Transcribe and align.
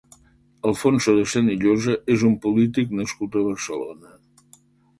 Alfonso 0.69 1.13
de 1.17 1.25
Senillosa 1.33 1.95
és 2.15 2.25
un 2.31 2.35
polític 2.47 2.97
nascut 3.01 3.39
a 3.43 3.47
Barcelona. 3.51 4.19